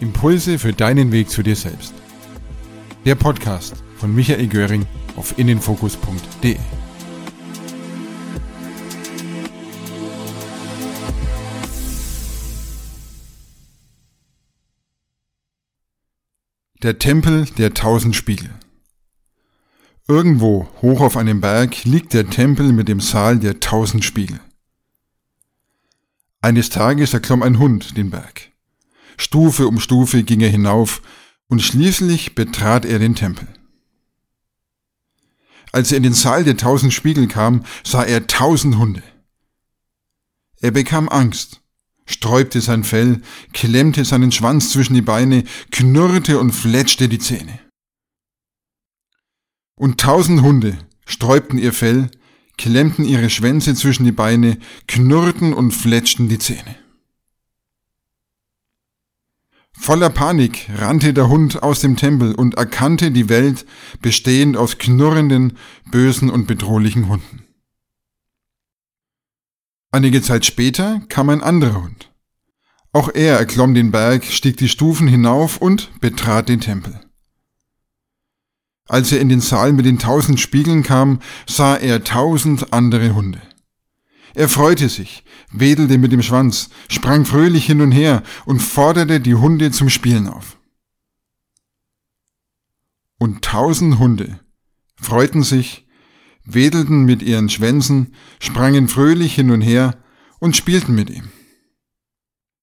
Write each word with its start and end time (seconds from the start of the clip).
Impulse 0.00 0.58
für 0.58 0.72
deinen 0.72 1.12
Weg 1.12 1.28
zu 1.28 1.42
dir 1.42 1.56
selbst. 1.56 1.92
Der 3.04 3.14
Podcast 3.14 3.84
von 3.96 4.14
Michael 4.14 4.46
Göring 4.46 4.86
auf 5.16 5.38
innenfokus.de. 5.38 6.56
Der 16.82 16.98
Tempel 16.98 17.44
der 17.58 17.74
tausend 17.74 18.16
Spiegel. 18.16 18.48
Irgendwo 20.08 20.66
hoch 20.80 21.02
auf 21.02 21.18
einem 21.18 21.42
Berg 21.42 21.84
liegt 21.84 22.14
der 22.14 22.30
Tempel 22.30 22.72
mit 22.72 22.88
dem 22.88 23.00
Saal 23.00 23.38
der 23.38 23.60
tausend 23.60 24.02
Spiegel. 24.02 24.40
Eines 26.40 26.70
Tages 26.70 27.12
erklomm 27.12 27.42
ein 27.42 27.58
Hund 27.58 27.98
den 27.98 28.08
Berg. 28.08 28.49
Stufe 29.30 29.68
um 29.68 29.78
Stufe 29.78 30.24
ging 30.24 30.40
er 30.40 30.48
hinauf 30.48 31.02
und 31.46 31.62
schließlich 31.62 32.34
betrat 32.34 32.84
er 32.84 32.98
den 32.98 33.14
Tempel. 33.14 33.46
Als 35.70 35.92
er 35.92 35.98
in 35.98 36.02
den 36.02 36.14
Saal 36.14 36.42
der 36.42 36.56
tausend 36.56 36.92
Spiegel 36.92 37.28
kam, 37.28 37.64
sah 37.84 38.02
er 38.02 38.26
tausend 38.26 38.76
Hunde. 38.76 39.04
Er 40.60 40.72
bekam 40.72 41.08
Angst, 41.08 41.60
sträubte 42.06 42.60
sein 42.60 42.82
Fell, 42.82 43.22
klemmte 43.52 44.04
seinen 44.04 44.32
Schwanz 44.32 44.70
zwischen 44.72 44.94
die 44.94 45.00
Beine, 45.00 45.44
knurrte 45.70 46.40
und 46.40 46.50
fletschte 46.50 47.08
die 47.08 47.20
Zähne. 47.20 47.60
Und 49.76 50.00
tausend 50.00 50.42
Hunde 50.42 50.76
sträubten 51.06 51.56
ihr 51.56 51.72
Fell, 51.72 52.10
klemmten 52.58 53.04
ihre 53.04 53.30
Schwänze 53.30 53.76
zwischen 53.76 54.02
die 54.02 54.10
Beine, 54.10 54.58
knurrten 54.88 55.52
und 55.52 55.70
fletschten 55.70 56.28
die 56.28 56.40
Zähne. 56.40 56.80
Voller 59.82 60.10
Panik 60.10 60.68
rannte 60.76 61.14
der 61.14 61.30
Hund 61.30 61.62
aus 61.62 61.80
dem 61.80 61.96
Tempel 61.96 62.34
und 62.34 62.56
erkannte 62.56 63.10
die 63.10 63.30
Welt 63.30 63.64
bestehend 64.02 64.58
aus 64.58 64.76
knurrenden, 64.76 65.56
bösen 65.90 66.28
und 66.28 66.46
bedrohlichen 66.46 67.08
Hunden. 67.08 67.46
Einige 69.90 70.20
Zeit 70.20 70.44
später 70.44 71.00
kam 71.08 71.30
ein 71.30 71.40
anderer 71.40 71.82
Hund. 71.82 72.12
Auch 72.92 73.08
er 73.08 73.38
erklomm 73.38 73.72
den 73.72 73.90
Berg, 73.90 74.26
stieg 74.26 74.58
die 74.58 74.68
Stufen 74.68 75.08
hinauf 75.08 75.56
und 75.56 75.98
betrat 76.00 76.50
den 76.50 76.60
Tempel. 76.60 77.00
Als 78.86 79.12
er 79.12 79.20
in 79.20 79.30
den 79.30 79.40
Saal 79.40 79.72
mit 79.72 79.86
den 79.86 79.98
tausend 79.98 80.40
Spiegeln 80.40 80.82
kam, 80.82 81.20
sah 81.48 81.74
er 81.76 82.04
tausend 82.04 82.74
andere 82.74 83.14
Hunde. 83.14 83.40
Er 84.34 84.48
freute 84.48 84.88
sich, 84.88 85.24
wedelte 85.50 85.98
mit 85.98 86.12
dem 86.12 86.22
Schwanz, 86.22 86.70
sprang 86.88 87.24
fröhlich 87.24 87.66
hin 87.66 87.80
und 87.80 87.92
her 87.92 88.22
und 88.44 88.60
forderte 88.60 89.20
die 89.20 89.34
Hunde 89.34 89.70
zum 89.70 89.88
Spielen 89.88 90.28
auf. 90.28 90.56
Und 93.18 93.42
tausend 93.42 93.98
Hunde 93.98 94.40
freuten 94.96 95.42
sich, 95.42 95.86
wedelten 96.44 97.04
mit 97.04 97.22
ihren 97.22 97.48
Schwänzen, 97.48 98.14
sprangen 98.38 98.88
fröhlich 98.88 99.34
hin 99.34 99.50
und 99.50 99.60
her 99.60 99.98
und 100.38 100.56
spielten 100.56 100.94
mit 100.94 101.10
ihm. 101.10 101.30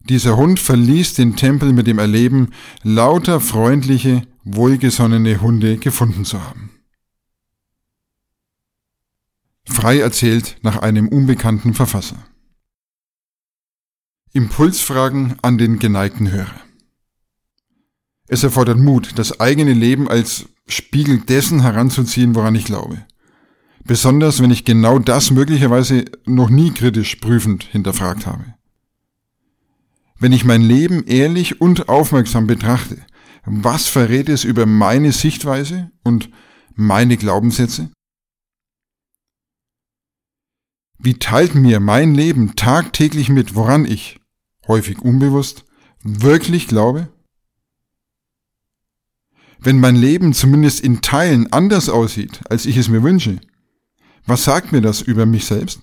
Dieser 0.00 0.36
Hund 0.36 0.60
verließ 0.60 1.14
den 1.14 1.34
Tempel 1.34 1.72
mit 1.72 1.86
dem 1.86 1.98
Erleben, 1.98 2.50
lauter 2.82 3.40
freundliche, 3.40 4.22
wohlgesonnene 4.44 5.40
Hunde 5.40 5.78
gefunden 5.78 6.26
zu 6.26 6.42
haben. 6.42 6.73
Frei 9.66 9.98
erzählt 10.00 10.56
nach 10.62 10.78
einem 10.78 11.08
unbekannten 11.08 11.74
Verfasser. 11.74 12.16
Impulsfragen 14.32 15.36
an 15.42 15.58
den 15.58 15.78
geneigten 15.78 16.30
Hörer. 16.30 16.60
Es 18.26 18.42
erfordert 18.42 18.78
Mut, 18.78 19.12
das 19.16 19.40
eigene 19.40 19.72
Leben 19.72 20.08
als 20.08 20.46
Spiegel 20.66 21.20
dessen 21.20 21.60
heranzuziehen, 21.62 22.34
woran 22.34 22.54
ich 22.54 22.64
glaube. 22.64 23.04
Besonders 23.84 24.42
wenn 24.42 24.50
ich 24.50 24.64
genau 24.64 24.98
das 24.98 25.30
möglicherweise 25.30 26.06
noch 26.24 26.48
nie 26.48 26.70
kritisch 26.70 27.16
prüfend 27.16 27.64
hinterfragt 27.64 28.26
habe. 28.26 28.54
Wenn 30.18 30.32
ich 30.32 30.44
mein 30.44 30.62
Leben 30.62 31.04
ehrlich 31.04 31.60
und 31.60 31.88
aufmerksam 31.88 32.46
betrachte, 32.46 32.98
was 33.44 33.88
verrät 33.88 34.28
es 34.30 34.44
über 34.44 34.64
meine 34.64 35.12
Sichtweise 35.12 35.90
und 36.02 36.30
meine 36.74 37.18
Glaubenssätze? 37.18 37.90
Wie 40.98 41.14
teilt 41.14 41.54
mir 41.54 41.80
mein 41.80 42.14
Leben 42.14 42.56
tagtäglich 42.56 43.28
mit, 43.28 43.54
woran 43.54 43.84
ich, 43.84 44.20
häufig 44.66 45.00
unbewusst, 45.00 45.64
wirklich 46.02 46.68
glaube? 46.68 47.08
Wenn 49.58 49.80
mein 49.80 49.96
Leben 49.96 50.32
zumindest 50.32 50.80
in 50.80 51.00
Teilen 51.00 51.52
anders 51.52 51.88
aussieht, 51.88 52.40
als 52.48 52.66
ich 52.66 52.76
es 52.76 52.88
mir 52.88 53.02
wünsche, 53.02 53.40
was 54.26 54.44
sagt 54.44 54.72
mir 54.72 54.80
das 54.80 55.02
über 55.02 55.26
mich 55.26 55.46
selbst? 55.46 55.80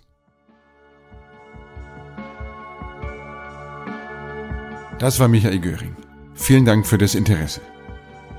Das 5.00 5.20
war 5.20 5.28
Michael 5.28 5.60
Göring. 5.60 5.96
Vielen 6.36 6.64
Dank 6.64 6.86
für 6.86 6.98
das 6.98 7.16
Interesse. 7.16 7.62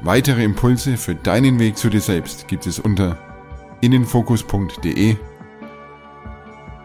Weitere 0.01 0.43
Impulse 0.45 0.97
für 0.97 1.15
deinen 1.15 1.59
Weg 1.59 1.77
zu 1.77 1.91
dir 1.91 2.01
selbst 2.01 2.49
gibt 2.49 2.67
es 2.67 2.79
unter 2.79 3.19
innenfokus.de 3.81 5.17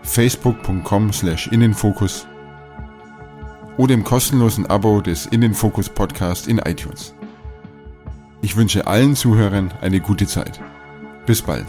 facebook.com 0.08 1.12
slash 1.14 1.48
innenfokus 1.48 2.28
oder 3.78 3.94
im 3.94 4.04
kostenlosen 4.04 4.66
Abo 4.66 5.02
des 5.02 5.28
Innenfokus 5.28 5.90
Podcast 5.90 6.48
in 6.48 6.58
iTunes. 6.60 7.14
Ich 8.42 8.56
wünsche 8.56 8.88
allen 8.88 9.16
Zuhörern 9.16 9.72
eine 9.82 10.00
gute 10.00 10.26
Zeit. 10.26 10.60
Bis 11.26 11.42
bald. 11.42 11.66